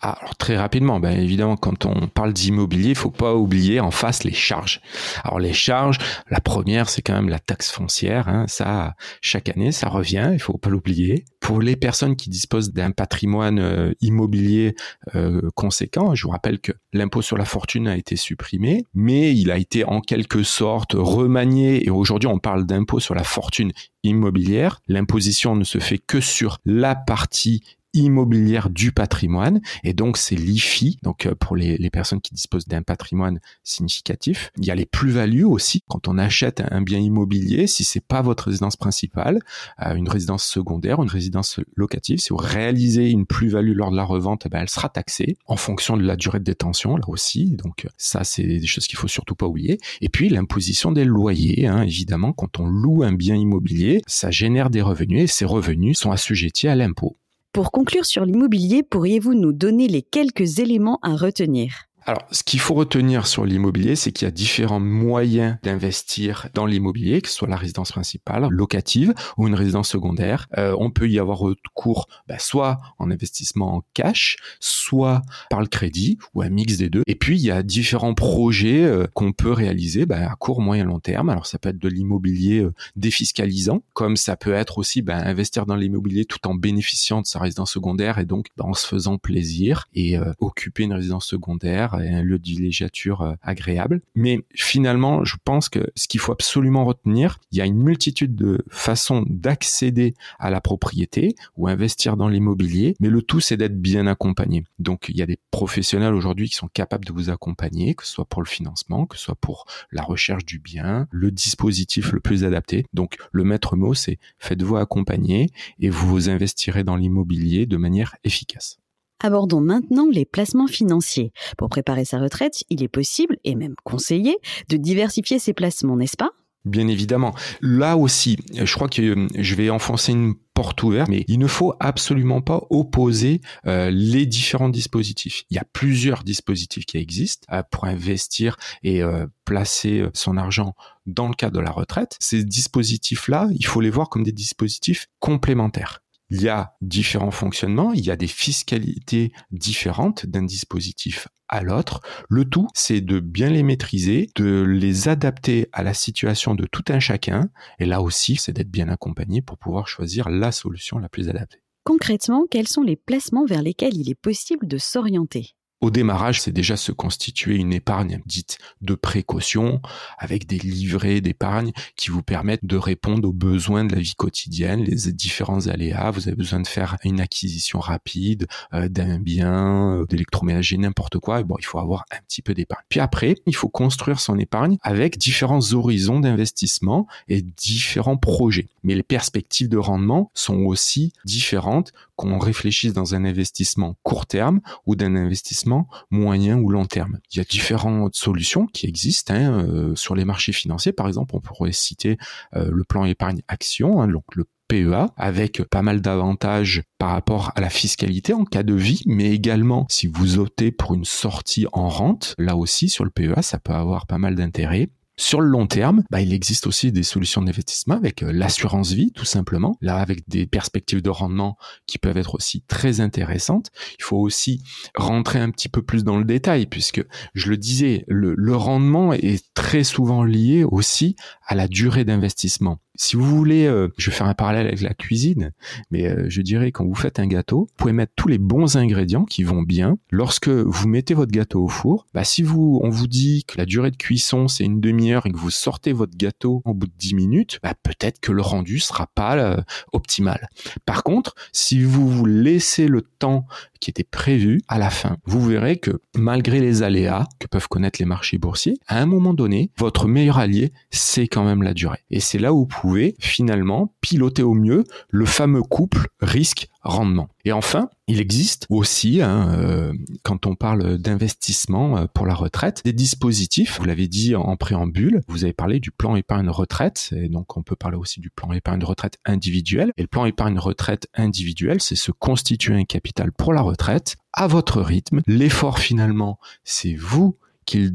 Ah, 0.00 0.18
alors 0.20 0.36
très 0.36 0.56
rapidement, 0.56 1.00
ben 1.00 1.18
évidemment, 1.18 1.56
quand 1.56 1.86
on 1.86 2.08
parle 2.08 2.32
d'immobilier, 2.32 2.90
il 2.90 2.94
faut 2.94 3.10
pas 3.10 3.34
oublier 3.34 3.80
en 3.80 3.90
face 3.90 4.24
les 4.24 4.32
charges. 4.32 4.80
Alors 5.24 5.38
les 5.38 5.52
charges, 5.52 5.98
la 6.30 6.40
première, 6.40 6.88
c'est 6.88 7.00
quand 7.00 7.14
même 7.14 7.28
la 7.28 7.38
taxe 7.38 7.70
foncière. 7.70 8.28
Hein, 8.28 8.46
ça, 8.48 8.94
chaque 9.20 9.48
année, 9.48 9.72
ça 9.72 9.88
revient. 9.88 10.30
Il 10.32 10.40
faut 10.40 10.58
pas 10.58 10.68
l'oublier. 10.68 11.24
Pour 11.42 11.60
les 11.60 11.74
personnes 11.74 12.14
qui 12.14 12.30
disposent 12.30 12.72
d'un 12.72 12.92
patrimoine 12.92 13.58
euh, 13.58 13.92
immobilier 14.00 14.76
euh, 15.16 15.50
conséquent, 15.56 16.14
je 16.14 16.22
vous 16.22 16.30
rappelle 16.30 16.60
que 16.60 16.70
l'impôt 16.92 17.20
sur 17.20 17.36
la 17.36 17.44
fortune 17.44 17.88
a 17.88 17.96
été 17.96 18.14
supprimé, 18.14 18.86
mais 18.94 19.34
il 19.34 19.50
a 19.50 19.58
été 19.58 19.84
en 19.84 20.00
quelque 20.00 20.44
sorte 20.44 20.92
remanié. 20.94 21.84
Et 21.84 21.90
aujourd'hui, 21.90 22.28
on 22.28 22.38
parle 22.38 22.64
d'impôt 22.64 23.00
sur 23.00 23.16
la 23.16 23.24
fortune 23.24 23.72
immobilière. 24.04 24.80
L'imposition 24.86 25.56
ne 25.56 25.64
se 25.64 25.78
fait 25.78 25.98
que 25.98 26.20
sur 26.20 26.58
la 26.64 26.94
partie 26.94 27.64
immobilière 27.94 28.70
du 28.70 28.92
patrimoine. 28.92 29.60
Et 29.84 29.92
donc 29.92 30.16
c'est 30.16 30.36
l'IFI. 30.36 30.98
Donc 31.02 31.26
euh, 31.26 31.34
pour 31.34 31.56
les, 31.56 31.76
les, 31.76 31.90
personnes 31.90 32.20
qui 32.20 32.34
disposent 32.34 32.66
d'un 32.66 32.82
patrimoine 32.82 33.40
significatif 33.64 34.50
il 34.56 34.64
y 34.64 34.70
a 34.70 34.74
les 34.74 34.86
plus-values 34.86 35.44
aussi. 35.44 35.82
Quand 35.88 36.08
on 36.08 36.18
achète 36.18 36.62
un 36.70 36.80
bien 36.80 36.98
immobilier 36.98 37.66
si 37.66 37.84
c'est 37.84 38.04
pas 38.04 38.22
votre 38.22 38.48
résidence 38.48 38.76
principale 38.76 39.40
euh, 39.84 39.94
une 39.94 40.08
résidence 40.08 40.44
secondaire 40.44 41.02
une 41.02 41.08
résidence 41.08 41.60
locative 41.76 42.18
si 42.18 42.30
vous 42.30 42.36
réalisez 42.36 43.10
une 43.10 43.26
plus-value 43.26 43.74
lors 43.74 43.90
de 43.90 43.96
la 43.96 44.04
revente 44.04 44.48
ben, 44.50 44.60
elle 44.60 44.70
sera 44.70 44.88
taxée 44.88 45.36
en 45.46 45.56
fonction 45.56 45.96
de 45.96 46.02
la 46.02 46.16
durée 46.16 46.38
de 46.38 46.44
détention 46.44 46.96
là 46.96 47.04
aussi. 47.08 47.56
Donc 47.56 47.86
ça 47.98 48.24
c'est 48.24 48.44
des 48.44 48.66
choses 48.66 48.86
qu'il 48.86 48.98
faut 48.98 49.08
surtout 49.08 49.34
pas 49.34 49.46
oublier. 49.46 49.78
Et 50.00 50.08
puis 50.08 50.28
l'imposition 50.28 50.92
des 50.92 51.04
loyers 51.04 51.66
hein, 51.66 51.82
évidemment 51.82 52.32
quand 52.32 52.58
on 52.58 52.66
loue 52.66 53.02
un 53.02 53.12
bien 53.12 53.36
immobilier 53.36 54.02
ça 54.06 54.30
génère 54.30 54.70
des 54.70 54.82
revenus 54.82 55.22
et 55.24 55.26
ces 55.26 55.44
revenus 55.44 55.98
sont 55.98 56.10
assujettis 56.10 56.68
à 56.68 56.74
l'impôt 56.74 57.16
pour 57.52 57.70
conclure 57.70 58.06
sur 58.06 58.24
l'immobilier, 58.24 58.82
pourriez-vous 58.82 59.34
nous 59.34 59.52
donner 59.52 59.86
les 59.86 60.00
quelques 60.00 60.58
éléments 60.58 60.98
à 61.02 61.14
retenir? 61.14 61.91
Alors, 62.04 62.26
ce 62.32 62.42
qu'il 62.42 62.58
faut 62.58 62.74
retenir 62.74 63.26
sur 63.26 63.44
l'immobilier, 63.44 63.94
c'est 63.94 64.10
qu'il 64.10 64.26
y 64.26 64.28
a 64.28 64.32
différents 64.32 64.80
moyens 64.80 65.56
d'investir 65.62 66.48
dans 66.54 66.66
l'immobilier, 66.66 67.20
que 67.20 67.28
ce 67.28 67.34
soit 67.34 67.48
la 67.48 67.56
résidence 67.56 67.92
principale, 67.92 68.48
locative 68.48 69.14
ou 69.36 69.46
une 69.46 69.54
résidence 69.54 69.88
secondaire. 69.88 70.48
Euh, 70.58 70.74
on 70.78 70.90
peut 70.90 71.08
y 71.08 71.18
avoir 71.18 71.38
recours 71.38 72.08
bah, 72.28 72.38
soit 72.38 72.80
en 72.98 73.10
investissement 73.10 73.76
en 73.76 73.82
cash, 73.94 74.36
soit 74.58 75.22
par 75.48 75.60
le 75.60 75.68
crédit 75.68 76.18
ou 76.34 76.42
un 76.42 76.48
mix 76.48 76.76
des 76.76 76.90
deux. 76.90 77.02
Et 77.06 77.14
puis, 77.14 77.36
il 77.36 77.44
y 77.44 77.50
a 77.50 77.62
différents 77.62 78.14
projets 78.14 78.84
euh, 78.84 79.06
qu'on 79.14 79.32
peut 79.32 79.52
réaliser 79.52 80.04
bah, 80.04 80.30
à 80.30 80.34
court, 80.34 80.60
moyen, 80.60 80.84
long 80.84 81.00
terme. 81.00 81.28
Alors, 81.28 81.46
ça 81.46 81.58
peut 81.58 81.68
être 81.68 81.78
de 81.78 81.88
l'immobilier 81.88 82.60
euh, 82.60 82.74
défiscalisant, 82.96 83.82
comme 83.92 84.16
ça 84.16 84.36
peut 84.36 84.54
être 84.54 84.78
aussi 84.78 85.02
bah, 85.02 85.18
investir 85.18 85.66
dans 85.66 85.76
l'immobilier 85.76 86.24
tout 86.24 86.48
en 86.48 86.54
bénéficiant 86.54 87.20
de 87.20 87.26
sa 87.26 87.38
résidence 87.38 87.72
secondaire 87.72 88.18
et 88.18 88.24
donc 88.24 88.48
en 88.58 88.74
se 88.74 88.86
faisant 88.86 89.18
plaisir 89.18 89.86
et 89.94 90.16
occuper 90.38 90.84
une 90.84 90.92
résidence 90.92 91.26
secondaire 91.26 91.91
et 92.00 92.08
un 92.08 92.22
lieu 92.22 92.38
de 92.38 92.44
villégiature 92.44 93.22
euh, 93.22 93.34
agréable. 93.42 94.00
Mais 94.14 94.40
finalement, 94.54 95.24
je 95.24 95.36
pense 95.44 95.68
que 95.68 95.90
ce 95.94 96.08
qu'il 96.08 96.20
faut 96.20 96.32
absolument 96.32 96.84
retenir, 96.84 97.38
il 97.50 97.58
y 97.58 97.60
a 97.60 97.66
une 97.66 97.82
multitude 97.82 98.34
de 98.34 98.64
façons 98.68 99.24
d'accéder 99.28 100.14
à 100.38 100.50
la 100.50 100.60
propriété 100.60 101.34
ou 101.56 101.68
investir 101.68 102.16
dans 102.16 102.28
l'immobilier, 102.28 102.94
mais 103.00 103.08
le 103.08 103.22
tout 103.22 103.40
c'est 103.40 103.56
d'être 103.56 103.80
bien 103.80 104.06
accompagné. 104.06 104.64
Donc 104.78 105.06
il 105.08 105.16
y 105.16 105.22
a 105.22 105.26
des 105.26 105.38
professionnels 105.50 106.14
aujourd'hui 106.14 106.48
qui 106.48 106.56
sont 106.56 106.68
capables 106.68 107.04
de 107.04 107.12
vous 107.12 107.30
accompagner, 107.30 107.94
que 107.94 108.06
ce 108.06 108.12
soit 108.12 108.24
pour 108.24 108.42
le 108.42 108.48
financement, 108.48 109.06
que 109.06 109.16
ce 109.16 109.24
soit 109.24 109.34
pour 109.34 109.66
la 109.90 110.02
recherche 110.02 110.44
du 110.44 110.58
bien, 110.58 111.06
le 111.10 111.30
dispositif 111.30 112.12
le 112.12 112.20
plus 112.20 112.44
adapté. 112.44 112.86
Donc 112.92 113.16
le 113.32 113.44
maître 113.44 113.76
mot 113.76 113.94
c'est 113.94 114.18
faites-vous 114.38 114.76
accompagner 114.76 115.50
et 115.80 115.90
vous 115.90 116.28
investirez 116.28 116.84
dans 116.84 116.96
l'immobilier 116.96 117.66
de 117.66 117.76
manière 117.76 118.16
efficace. 118.24 118.81
Abordons 119.22 119.60
maintenant 119.60 120.08
les 120.10 120.24
placements 120.24 120.66
financiers. 120.66 121.32
Pour 121.56 121.68
préparer 121.68 122.04
sa 122.04 122.18
retraite, 122.18 122.64
il 122.70 122.82
est 122.82 122.88
possible, 122.88 123.38
et 123.44 123.54
même 123.54 123.76
conseillé, 123.84 124.36
de 124.68 124.76
diversifier 124.76 125.38
ses 125.38 125.52
placements, 125.52 125.96
n'est-ce 125.96 126.16
pas? 126.16 126.32
Bien 126.64 126.86
évidemment. 126.86 127.34
Là 127.60 127.96
aussi, 127.96 128.38
je 128.52 128.72
crois 128.74 128.88
que 128.88 129.02
euh, 129.02 129.26
je 129.36 129.54
vais 129.56 129.70
enfoncer 129.70 130.12
une 130.12 130.34
porte 130.54 130.82
ouverte, 130.82 131.08
mais 131.08 131.24
il 131.26 131.38
ne 131.38 131.46
faut 131.48 131.74
absolument 131.80 132.40
pas 132.40 132.62
opposer 132.70 133.40
euh, 133.66 133.90
les 133.90 134.26
différents 134.26 134.68
dispositifs. 134.68 135.42
Il 135.50 135.56
y 135.56 135.58
a 135.58 135.64
plusieurs 135.72 136.22
dispositifs 136.22 136.86
qui 136.86 136.98
existent 136.98 137.46
euh, 137.52 137.62
pour 137.70 137.84
investir 137.84 138.56
et 138.84 139.02
placer 139.44 140.04
son 140.14 140.36
argent 140.36 140.74
dans 141.06 141.26
le 141.26 141.34
cadre 141.34 141.56
de 141.56 141.60
la 141.60 141.70
retraite. 141.70 142.16
Ces 142.20 142.44
dispositifs-là, 142.44 143.48
il 143.52 143.66
faut 143.66 143.80
les 143.80 143.90
voir 143.90 144.08
comme 144.08 144.22
des 144.22 144.32
dispositifs 144.32 145.08
complémentaires 145.18 146.02
il 146.32 146.40
y 146.40 146.48
a 146.48 146.72
différents 146.80 147.30
fonctionnements, 147.30 147.92
il 147.92 148.06
y 148.06 148.10
a 148.10 148.16
des 148.16 148.26
fiscalités 148.26 149.32
différentes 149.50 150.24
d'un 150.24 150.44
dispositif 150.44 151.28
à 151.46 151.60
l'autre. 151.60 152.00
Le 152.30 152.46
tout, 152.46 152.68
c'est 152.72 153.02
de 153.02 153.20
bien 153.20 153.50
les 153.50 153.62
maîtriser, 153.62 154.30
de 154.36 154.62
les 154.62 155.08
adapter 155.08 155.68
à 155.72 155.82
la 155.82 155.92
situation 155.92 156.54
de 156.54 156.64
tout 156.64 156.84
un 156.88 157.00
chacun. 157.00 157.50
Et 157.78 157.84
là 157.84 158.00
aussi, 158.00 158.36
c'est 158.36 158.52
d'être 158.52 158.70
bien 158.70 158.88
accompagné 158.88 159.42
pour 159.42 159.58
pouvoir 159.58 159.88
choisir 159.88 160.30
la 160.30 160.52
solution 160.52 160.98
la 160.98 161.10
plus 161.10 161.28
adaptée. 161.28 161.62
Concrètement, 161.84 162.46
quels 162.50 162.68
sont 162.68 162.82
les 162.82 162.96
placements 162.96 163.44
vers 163.44 163.60
lesquels 163.60 163.98
il 163.98 164.08
est 164.08 164.14
possible 164.14 164.66
de 164.66 164.78
s'orienter? 164.78 165.54
Au 165.82 165.90
démarrage, 165.90 166.40
c'est 166.40 166.52
déjà 166.52 166.76
se 166.76 166.92
constituer 166.92 167.56
une 167.56 167.72
épargne 167.72 168.22
dite 168.24 168.58
de 168.82 168.94
précaution 168.94 169.80
avec 170.16 170.46
des 170.46 170.58
livrets 170.58 171.20
d'épargne 171.20 171.72
qui 171.96 172.10
vous 172.10 172.22
permettent 172.22 172.64
de 172.64 172.76
répondre 172.76 173.28
aux 173.28 173.32
besoins 173.32 173.84
de 173.84 173.92
la 173.92 174.00
vie 174.00 174.14
quotidienne, 174.14 174.84
les 174.84 175.10
différents 175.10 175.66
aléas. 175.66 176.12
Vous 176.12 176.28
avez 176.28 176.36
besoin 176.36 176.60
de 176.60 176.68
faire 176.68 176.98
une 177.02 177.20
acquisition 177.20 177.80
rapide 177.80 178.46
euh, 178.74 178.88
d'un 178.88 179.18
bien, 179.18 179.96
euh, 179.96 180.06
d'électroménager, 180.06 180.78
n'importe 180.78 181.18
quoi. 181.18 181.42
Bon, 181.42 181.56
il 181.58 181.64
faut 181.64 181.80
avoir 181.80 182.04
un 182.12 182.22
petit 182.28 182.42
peu 182.42 182.54
d'épargne. 182.54 182.84
Puis 182.88 183.00
après, 183.00 183.34
il 183.46 183.56
faut 183.56 183.68
construire 183.68 184.20
son 184.20 184.38
épargne 184.38 184.78
avec 184.82 185.18
différents 185.18 185.72
horizons 185.72 186.20
d'investissement 186.20 187.08
et 187.26 187.42
différents 187.42 188.16
projets. 188.16 188.68
Mais 188.84 188.94
les 188.94 189.02
perspectives 189.02 189.68
de 189.68 189.78
rendement 189.78 190.30
sont 190.32 190.58
aussi 190.58 191.12
différentes 191.24 191.92
qu'on 192.14 192.38
réfléchisse 192.38 192.92
dans 192.92 193.16
un 193.16 193.24
investissement 193.24 193.96
court 194.04 194.26
terme 194.26 194.60
ou 194.86 194.94
d'un 194.94 195.16
investissement 195.16 195.71
moyen 196.10 196.58
ou 196.58 196.70
long 196.70 196.86
terme. 196.86 197.18
Il 197.30 197.38
y 197.38 197.40
a 197.40 197.44
différentes 197.44 198.14
solutions 198.14 198.66
qui 198.66 198.86
existent 198.86 199.34
hein, 199.34 199.64
euh, 199.64 199.94
sur 199.96 200.14
les 200.14 200.24
marchés 200.24 200.52
financiers. 200.52 200.92
Par 200.92 201.08
exemple, 201.08 201.34
on 201.36 201.40
pourrait 201.40 201.72
citer 201.72 202.18
euh, 202.54 202.70
le 202.72 202.84
plan 202.84 203.04
épargne 203.04 203.42
action, 203.48 204.00
hein, 204.00 204.08
donc 204.08 204.24
le 204.34 204.44
PEA, 204.68 205.08
avec 205.16 205.62
pas 205.64 205.82
mal 205.82 206.00
d'avantages 206.00 206.82
par 206.98 207.10
rapport 207.10 207.52
à 207.56 207.60
la 207.60 207.68
fiscalité 207.68 208.32
en 208.32 208.44
cas 208.44 208.62
de 208.62 208.74
vie, 208.74 209.02
mais 209.06 209.30
également 209.30 209.86
si 209.90 210.06
vous 210.06 210.38
optez 210.38 210.72
pour 210.72 210.94
une 210.94 211.04
sortie 211.04 211.66
en 211.72 211.88
rente, 211.88 212.34
là 212.38 212.56
aussi 212.56 212.88
sur 212.88 213.04
le 213.04 213.10
PEA, 213.10 213.42
ça 213.42 213.58
peut 213.58 213.74
avoir 213.74 214.06
pas 214.06 214.18
mal 214.18 214.34
d'intérêt. 214.34 214.88
Sur 215.18 215.42
le 215.42 215.48
long 215.48 215.66
terme, 215.66 216.04
bah, 216.10 216.22
il 216.22 216.32
existe 216.32 216.66
aussi 216.66 216.90
des 216.90 217.02
solutions 217.02 217.42
d'investissement 217.42 217.96
avec 217.96 218.22
euh, 218.22 218.32
l'assurance 218.32 218.92
vie, 218.92 219.12
tout 219.12 219.26
simplement. 219.26 219.76
Là, 219.82 219.96
avec 219.96 220.26
des 220.26 220.46
perspectives 220.46 221.02
de 221.02 221.10
rendement 221.10 221.58
qui 221.86 221.98
peuvent 221.98 222.16
être 222.16 222.34
aussi 222.34 222.62
très 222.62 223.00
intéressantes. 223.00 223.70
Il 223.98 224.04
faut 224.04 224.16
aussi 224.16 224.62
rentrer 224.94 225.38
un 225.38 225.50
petit 225.50 225.68
peu 225.68 225.82
plus 225.82 226.02
dans 226.02 226.16
le 226.16 226.24
détail, 226.24 226.66
puisque 226.66 227.04
je 227.34 227.50
le 227.50 227.58
disais, 227.58 228.04
le, 228.08 228.34
le 228.36 228.56
rendement 228.56 229.12
est 229.12 229.44
très 229.52 229.84
souvent 229.84 230.24
lié 230.24 230.64
aussi 230.64 231.14
à 231.46 231.54
la 231.54 231.68
durée 231.68 232.04
d'investissement. 232.04 232.78
Si 232.94 233.16
vous 233.16 233.24
voulez, 233.24 233.66
euh, 233.66 233.88
je 233.96 234.10
vais 234.10 234.16
faire 234.16 234.26
un 234.26 234.34
parallèle 234.34 234.66
avec 234.66 234.82
la 234.82 234.92
cuisine, 234.92 235.52
mais 235.90 236.06
euh, 236.06 236.26
je 236.28 236.42
dirais 236.42 236.72
quand 236.72 236.84
vous 236.84 236.94
faites 236.94 237.18
un 237.18 237.26
gâteau, 237.26 237.60
vous 237.60 237.74
pouvez 237.76 237.92
mettre 237.92 238.12
tous 238.16 238.28
les 238.28 238.38
bons 238.38 238.76
ingrédients 238.76 239.24
qui 239.24 239.44
vont 239.44 239.62
bien. 239.62 239.96
Lorsque 240.10 240.48
vous 240.48 240.88
mettez 240.88 241.14
votre 241.14 241.32
gâteau 241.32 241.64
au 241.64 241.68
four, 241.68 242.06
bah 242.12 242.24
si 242.24 242.42
vous 242.42 242.80
on 242.82 242.90
vous 242.90 243.06
dit 243.06 243.44
que 243.46 243.56
la 243.56 243.64
durée 243.64 243.90
de 243.90 243.96
cuisson 243.96 244.46
c'est 244.46 244.64
une 244.64 244.80
demi-heure 244.80 245.26
et 245.26 245.30
que 245.30 245.38
vous 245.38 245.50
sortez 245.50 245.92
votre 245.92 246.16
gâteau 246.16 246.60
au 246.66 246.74
bout 246.74 246.86
de 246.86 246.92
10 246.98 247.14
minutes, 247.14 247.60
bah 247.62 247.74
peut-être 247.82 248.20
que 248.20 248.32
le 248.32 248.42
rendu 248.42 248.78
sera 248.78 249.06
pas 249.06 249.36
euh, 249.36 249.56
optimal. 249.92 250.48
Par 250.84 251.02
contre, 251.02 251.34
si 251.52 251.82
vous 251.82 252.08
vous 252.08 252.26
laissez 252.26 252.88
le 252.88 253.00
temps 253.00 253.46
qui 253.80 253.90
était 253.90 254.04
prévu 254.04 254.60
à 254.68 254.78
la 254.78 254.90
fin, 254.90 255.16
vous 255.24 255.44
verrez 255.44 255.78
que 255.78 256.00
malgré 256.14 256.60
les 256.60 256.82
aléas 256.82 257.26
que 257.40 257.46
peuvent 257.46 257.68
connaître 257.68 258.00
les 258.00 258.06
marchés 258.06 258.38
boursiers, 258.38 258.78
à 258.86 259.00
un 259.00 259.06
moment 259.06 259.34
donné, 259.34 259.70
votre 259.78 260.06
meilleur 260.06 260.38
allié, 260.38 260.72
c'est 260.90 261.26
quand 261.26 261.44
même 261.44 261.62
la 261.62 261.74
durée. 261.74 262.00
Et 262.10 262.20
c'est 262.20 262.38
là 262.38 262.52
où 262.52 262.68
vous 262.81 262.81
pouvez 262.82 263.14
finalement 263.20 263.94
piloter 264.00 264.42
au 264.42 264.54
mieux 264.54 264.82
le 265.08 265.24
fameux 265.24 265.62
couple 265.62 266.08
risque 266.20 266.66
rendement. 266.82 267.28
Et 267.44 267.52
enfin, 267.52 267.88
il 268.08 268.20
existe 268.20 268.66
aussi, 268.70 269.22
hein, 269.22 269.52
euh, 269.52 269.92
quand 270.24 270.46
on 270.46 270.56
parle 270.56 270.98
d'investissement 270.98 271.96
euh, 271.96 272.06
pour 272.12 272.26
la 272.26 272.34
retraite, 272.34 272.82
des 272.84 272.92
dispositifs. 272.92 273.78
Vous 273.78 273.84
l'avez 273.84 274.08
dit 274.08 274.34
en 274.34 274.56
préambule, 274.56 275.20
vous 275.28 275.44
avez 275.44 275.52
parlé 275.52 275.78
du 275.78 275.92
plan 275.92 276.16
épargne 276.16 276.48
retraite, 276.48 277.10
et 277.16 277.28
donc 277.28 277.56
on 277.56 277.62
peut 277.62 277.76
parler 277.76 277.96
aussi 277.96 278.18
du 278.18 278.30
plan 278.30 278.50
épargne 278.50 278.82
retraite 278.82 279.18
individuel. 279.24 279.92
Et 279.96 280.02
le 280.02 280.08
plan 280.08 280.24
épargne 280.24 280.58
retraite 280.58 281.06
individuel, 281.14 281.80
c'est 281.80 281.94
se 281.94 282.10
constituer 282.10 282.74
un 282.74 282.84
capital 282.84 283.30
pour 283.30 283.52
la 283.52 283.62
retraite 283.62 284.16
à 284.32 284.48
votre 284.48 284.82
rythme. 284.82 285.20
L'effort 285.28 285.78
finalement, 285.78 286.40
c'est 286.64 286.94
vous 286.94 287.36
qu'il 287.72 287.94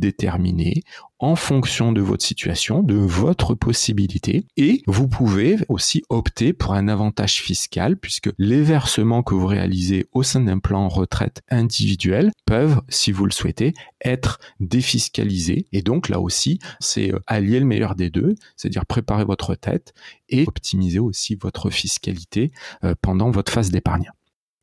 en 1.20 1.36
fonction 1.36 1.92
de 1.92 2.02
votre 2.02 2.24
situation, 2.24 2.82
de 2.82 2.96
votre 2.96 3.54
possibilité. 3.54 4.46
Et 4.58 4.82
vous 4.88 5.08
pouvez 5.08 5.58
aussi 5.70 6.04
opter 6.10 6.54
pour 6.54 6.74
un 6.74 6.88
avantage 6.88 7.42
fiscal 7.42 7.98
puisque 7.98 8.30
les 8.40 8.62
versements 8.62 9.24
que 9.24 9.36
vous 9.36 9.46
réalisez 9.46 10.08
au 10.14 10.24
sein 10.24 10.42
d'un 10.42 10.60
plan 10.60 10.88
retraite 10.88 11.42
individuel 11.50 12.32
peuvent, 12.46 12.82
si 12.90 13.12
vous 13.12 13.26
le 13.26 13.32
souhaitez, 13.32 13.74
être 14.04 14.40
défiscalisés. 14.60 15.68
Et 15.72 15.82
donc 15.82 16.10
là 16.10 16.20
aussi, 16.20 16.60
c'est 16.80 17.14
euh, 17.14 17.20
allier 17.28 17.60
le 17.60 17.66
meilleur 17.66 17.96
des 17.96 18.10
deux, 18.10 18.36
c'est-à-dire 18.56 18.86
préparer 18.86 19.26
votre 19.26 19.56
tête 19.56 19.94
et 20.30 20.46
optimiser 20.48 21.00
aussi 21.00 21.36
votre 21.36 21.70
fiscalité 21.70 22.52
euh, 22.84 22.96
pendant 23.02 23.32
votre 23.32 23.52
phase 23.52 23.72
d'épargne. 23.72 24.12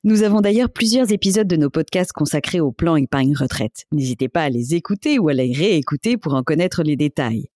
Nous 0.07 0.23
avons 0.23 0.43
d'ailleurs 0.43 0.69
plusieurs 0.69 1.13
épisodes 1.13 1.49
de 1.49 1.57
nos 1.57 1.71
podcasts 1.71 2.13
consacrés 2.13 2.61
au 2.61 2.73
plan 2.73 2.97
épargne 2.97 3.35
retraite. 3.35 3.87
N'hésitez 3.91 4.29
pas 4.29 4.43
à 4.43 4.51
les 4.51 4.75
écouter 4.75 5.19
ou 5.19 5.31
à 5.31 5.33
les 5.33 5.51
réécouter 5.51 6.19
pour 6.19 6.35
en 6.35 6.43
connaître 6.43 6.83
les 6.83 6.95
détails. 6.95 7.49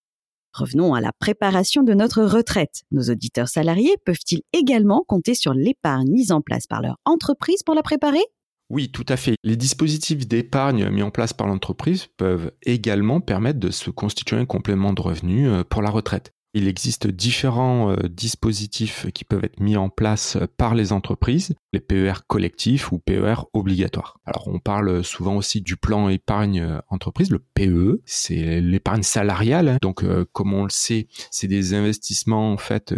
Revenons 0.55 0.95
à 0.95 1.03
la 1.03 1.13
préparation 1.13 1.83
de 1.83 1.93
notre 1.93 2.23
retraite. 2.23 2.85
Nos 2.91 3.11
auditeurs 3.11 3.49
salariés 3.49 3.97
peuvent-ils 4.07 4.41
également 4.55 5.05
compter 5.07 5.35
sur 5.35 5.53
l'épargne 5.53 6.11
mise 6.11 6.33
en 6.33 6.41
place 6.41 6.67
par 6.67 6.81
leur 6.81 6.97
entreprise 7.05 7.63
pour 7.63 7.75
la 7.75 7.83
préparer? 7.83 8.25
Oui, 8.71 8.91
tout 8.91 9.05
à 9.11 9.19
fait. 9.19 9.35
Les 9.45 9.57
dispositifs 9.57 10.27
d'épargne 10.27 10.89
mis 10.89 11.03
en 11.03 11.11
place 11.11 11.35
par 11.35 11.49
l'entreprise 11.49 12.07
peuvent 12.17 12.53
également 12.63 13.21
permettre 13.21 13.61
de 13.61 13.71
se 13.71 13.91
constituer 13.91 14.37
un 14.37 14.47
complément 14.47 14.95
de 14.95 15.03
revenus 15.03 15.51
euh, 15.51 15.65
pour 15.65 15.83
la 15.83 15.91
retraite. 15.91 16.33
Il 16.59 16.67
existe 16.67 17.07
différents 17.07 17.93
euh, 17.93 18.09
dispositifs 18.09 19.07
qui 19.15 19.23
peuvent 19.23 19.45
être 19.45 19.61
mis 19.61 19.77
en 19.77 19.91
place 19.91 20.35
euh, 20.35 20.49
par 20.57 20.75
les 20.75 20.93
entreprises, 20.93 21.55
les 21.73 21.79
PER 21.79 22.15
collectifs 22.27 22.91
ou 22.91 22.99
PER 22.99 23.45
obligatoires. 23.53 24.19
Alors 24.27 24.49
on 24.49 24.59
parle 24.59 25.05
souvent 25.05 25.37
aussi 25.37 25.61
du 25.61 25.77
plan 25.77 26.09
épargne 26.09 26.61
euh, 26.61 26.81
entreprise, 26.89 27.31
le 27.31 27.39
PE, 27.39 28.03
c'est 28.07 28.61
l'épargne 28.61 29.05
salariale. 29.05 29.79
Donc 29.83 30.05
comme 30.33 30.53
on 30.53 30.65
le 30.65 30.71
sait, 30.71 31.07
c'est 31.31 31.47
des 31.47 31.75
investissements 31.75 32.53
en 32.53 32.57
fait 32.57 32.95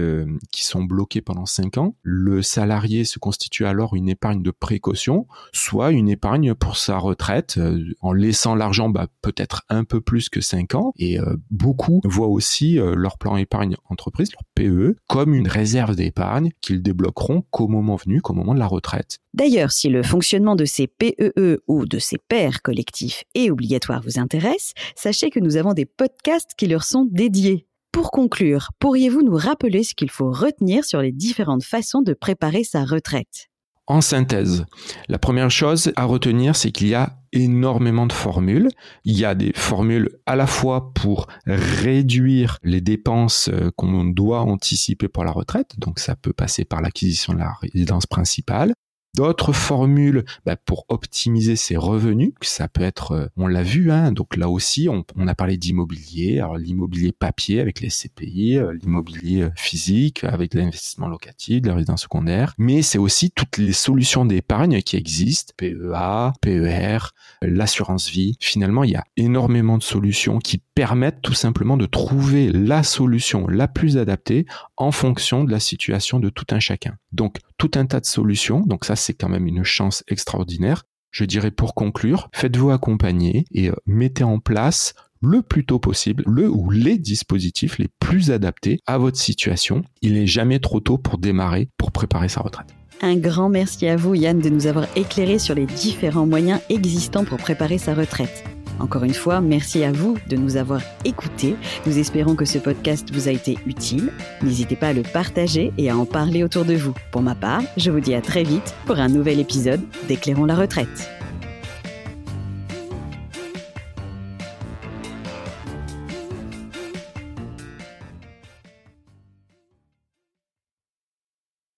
qui 0.50 0.64
sont 0.64 0.82
bloqués 0.82 1.20
pendant 1.20 1.46
5 1.46 1.76
ans. 1.78 1.96
Le 2.02 2.42
salarié 2.42 3.04
se 3.04 3.18
constitue 3.18 3.66
alors 3.66 3.94
une 3.94 4.08
épargne 4.08 4.42
de 4.42 4.50
précaution, 4.50 5.26
soit 5.52 5.90
une 5.90 6.08
épargne 6.08 6.54
pour 6.54 6.76
sa 6.76 6.98
retraite 6.98 7.60
en 8.00 8.12
laissant 8.12 8.54
l'argent 8.54 8.88
bah, 8.88 9.08
peut-être 9.22 9.62
un 9.68 9.84
peu 9.84 10.00
plus 10.00 10.28
que 10.28 10.40
5 10.40 10.74
ans 10.74 10.92
et 10.98 11.18
beaucoup 11.50 12.00
voient 12.04 12.28
aussi 12.28 12.74
leur 12.74 13.18
plan 13.18 13.36
épargne 13.36 13.49
entreprise, 13.88 14.30
leur 14.32 14.42
PE, 14.54 14.96
comme 15.08 15.34
une 15.34 15.48
réserve 15.48 15.96
d'épargne 15.96 16.50
qu'ils 16.60 16.82
débloqueront 16.82 17.42
qu'au 17.50 17.68
moment 17.68 17.96
venu, 17.96 18.20
qu'au 18.20 18.34
moment 18.34 18.54
de 18.54 18.58
la 18.58 18.66
retraite. 18.66 19.18
D'ailleurs, 19.34 19.72
si 19.72 19.88
le 19.88 20.02
fonctionnement 20.02 20.56
de 20.56 20.64
ces 20.64 20.86
PEE 20.86 21.58
ou 21.66 21.86
de 21.86 21.98
ces 21.98 22.18
pairs 22.18 22.62
collectifs 22.62 23.24
et 23.34 23.50
obligatoires 23.50 24.02
vous 24.02 24.18
intéresse, 24.18 24.72
sachez 24.96 25.30
que 25.30 25.40
nous 25.40 25.56
avons 25.56 25.72
des 25.72 25.86
podcasts 25.86 26.54
qui 26.56 26.66
leur 26.66 26.84
sont 26.84 27.06
dédiés. 27.10 27.66
Pour 27.92 28.12
conclure, 28.12 28.70
pourriez-vous 28.78 29.22
nous 29.22 29.36
rappeler 29.36 29.82
ce 29.82 29.94
qu'il 29.94 30.10
faut 30.10 30.30
retenir 30.30 30.84
sur 30.84 31.02
les 31.02 31.10
différentes 31.10 31.64
façons 31.64 32.02
de 32.02 32.14
préparer 32.14 32.62
sa 32.62 32.84
retraite? 32.84 33.49
En 33.90 34.00
synthèse, 34.00 34.66
la 35.08 35.18
première 35.18 35.50
chose 35.50 35.92
à 35.96 36.04
retenir, 36.04 36.54
c'est 36.54 36.70
qu'il 36.70 36.86
y 36.86 36.94
a 36.94 37.18
énormément 37.32 38.06
de 38.06 38.12
formules. 38.12 38.68
Il 39.04 39.18
y 39.18 39.24
a 39.24 39.34
des 39.34 39.52
formules 39.52 40.10
à 40.26 40.36
la 40.36 40.46
fois 40.46 40.92
pour 40.94 41.26
réduire 41.46 42.58
les 42.62 42.80
dépenses 42.80 43.50
euh, 43.52 43.70
qu'on 43.76 44.04
doit 44.04 44.42
anticiper 44.42 45.08
pour 45.08 45.24
la 45.24 45.32
retraite, 45.32 45.72
donc 45.78 45.98
ça 45.98 46.14
peut 46.14 46.32
passer 46.32 46.64
par 46.64 46.80
l'acquisition 46.80 47.32
de 47.32 47.38
la 47.40 47.52
résidence 47.60 48.06
principale, 48.06 48.74
D'autres 49.16 49.52
formules 49.52 50.24
bah, 50.46 50.54
pour 50.54 50.84
optimiser 50.88 51.56
ses 51.56 51.76
revenus, 51.76 52.32
ça 52.42 52.68
peut 52.68 52.82
être, 52.82 53.12
euh, 53.12 53.26
on 53.36 53.48
l'a 53.48 53.64
vu, 53.64 53.90
hein, 53.90 54.12
donc 54.12 54.36
là 54.36 54.48
aussi, 54.48 54.88
on, 54.88 55.04
a 55.26 55.34
parlé 55.34 55.56
d'immobilier, 55.56 56.38
alors 56.38 56.56
l'immobilier 56.56 57.10
papier 57.10 57.60
avec 57.60 57.80
les 57.80 57.88
CPI, 57.88 58.58
euh, 58.58 58.72
l'immobilier 58.72 59.42
euh, 59.42 59.50
physique 59.56 60.22
avec 60.22 60.54
l'investissement 60.54 61.08
locatif, 61.08 61.66
la 61.66 61.74
résidence 61.74 62.02
secondaire, 62.02 62.54
mais 62.56 62.82
c'est 62.82 62.98
aussi 62.98 63.32
toutes 63.32 63.58
les 63.58 63.72
solutions 63.72 64.24
d'épargne 64.24 64.80
qui 64.80 64.96
existent, 64.96 65.54
PEA, 65.56 66.32
PER, 66.40 66.98
l'assurance 67.42 68.08
vie. 68.08 68.36
Finalement, 68.38 68.84
il 68.84 68.92
y 68.92 68.96
a 68.96 69.04
énormément 69.16 69.76
de 69.76 69.82
solutions 69.82 70.38
qui 70.38 70.62
permettent 70.74 71.22
tout 71.22 71.34
simplement 71.34 71.76
de 71.76 71.86
trouver 71.86 72.50
la 72.52 72.82
solution 72.82 73.46
la 73.46 73.68
plus 73.68 73.98
adaptée 73.98 74.46
en 74.76 74.92
fonction 74.92 75.44
de 75.44 75.50
la 75.50 75.60
situation 75.60 76.20
de 76.20 76.28
tout 76.28 76.46
un 76.50 76.60
chacun. 76.60 76.96
Donc, 77.12 77.38
tout 77.58 77.70
un 77.74 77.86
tas 77.86 78.00
de 78.00 78.06
solutions, 78.06 78.60
donc 78.60 78.84
ça 78.84 78.96
c'est 78.96 79.14
quand 79.14 79.28
même 79.28 79.46
une 79.46 79.64
chance 79.64 80.04
extraordinaire. 80.08 80.84
Je 81.10 81.24
dirais 81.24 81.50
pour 81.50 81.74
conclure, 81.74 82.28
faites-vous 82.32 82.70
accompagner 82.70 83.44
et 83.52 83.68
euh, 83.70 83.74
mettez 83.86 84.24
en 84.24 84.38
place 84.38 84.94
le 85.20 85.42
plus 85.42 85.66
tôt 85.66 85.78
possible 85.78 86.22
le 86.26 86.48
ou 86.48 86.70
les 86.70 86.98
dispositifs 86.98 87.78
les 87.78 87.88
plus 87.98 88.30
adaptés 88.30 88.80
à 88.86 88.96
votre 88.96 89.18
situation. 89.18 89.82
Il 90.02 90.14
n'est 90.14 90.26
jamais 90.26 90.60
trop 90.60 90.80
tôt 90.80 90.98
pour 90.98 91.18
démarrer, 91.18 91.68
pour 91.76 91.92
préparer 91.92 92.28
sa 92.28 92.40
retraite. 92.40 92.68
Un 93.02 93.16
grand 93.16 93.48
merci 93.48 93.86
à 93.86 93.96
vous 93.96 94.14
Yann 94.14 94.40
de 94.40 94.50
nous 94.50 94.66
avoir 94.66 94.86
éclairé 94.96 95.38
sur 95.38 95.54
les 95.54 95.66
différents 95.66 96.26
moyens 96.26 96.60
existants 96.68 97.24
pour 97.24 97.38
préparer 97.38 97.78
sa 97.78 97.94
retraite. 97.94 98.44
Encore 98.78 99.04
une 99.04 99.14
fois, 99.14 99.40
merci 99.40 99.84
à 99.84 99.92
vous 99.92 100.16
de 100.28 100.36
nous 100.36 100.56
avoir 100.56 100.80
écoutés. 101.04 101.56
Nous 101.86 101.98
espérons 101.98 102.34
que 102.34 102.44
ce 102.44 102.58
podcast 102.58 103.12
vous 103.12 103.28
a 103.28 103.32
été 103.32 103.58
utile. 103.66 104.12
N'hésitez 104.42 104.76
pas 104.76 104.88
à 104.88 104.92
le 104.92 105.02
partager 105.02 105.72
et 105.78 105.90
à 105.90 105.96
en 105.96 106.06
parler 106.06 106.44
autour 106.44 106.64
de 106.64 106.74
vous. 106.74 106.94
Pour 107.10 107.22
ma 107.22 107.34
part, 107.34 107.62
je 107.76 107.90
vous 107.90 108.00
dis 108.00 108.14
à 108.14 108.20
très 108.20 108.42
vite 108.42 108.74
pour 108.86 108.98
un 108.98 109.08
nouvel 109.08 109.40
épisode 109.40 109.80
d'Éclairons 110.08 110.46
la 110.46 110.56
retraite. 110.56 111.19